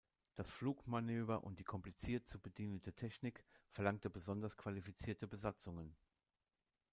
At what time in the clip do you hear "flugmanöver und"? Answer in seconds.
0.51-1.59